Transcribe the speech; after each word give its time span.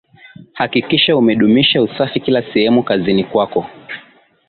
Hakikisha 0.53 1.17
umedumisha 1.17 1.81
usafi 1.81 2.19
kila 2.19 2.53
sehemu 2.53 2.83
kazini 2.83 3.23
kwako 3.23 3.65